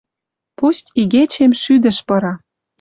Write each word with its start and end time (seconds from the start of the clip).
Пусть 0.57 0.87
игечем 1.01 1.51
шӱдӹш 1.61 1.97
пыра. 2.07 2.33